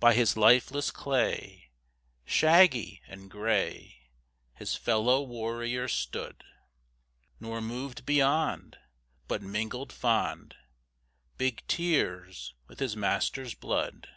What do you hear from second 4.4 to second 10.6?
His fellow warrior stood; Nor moved beyond, But mingled fond